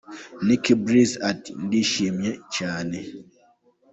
Nick 0.47 0.63
Breezy 0.83 1.17
ati 1.31 1.51
“Ndishimye 1.65 2.31
cyane. 2.55 2.97